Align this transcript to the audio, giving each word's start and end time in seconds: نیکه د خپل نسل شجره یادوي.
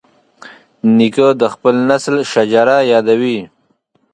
نیکه 0.95 1.27
د 1.41 1.43
خپل 1.53 1.75
نسل 1.89 2.15
شجره 2.31 2.77
یادوي. 2.91 3.39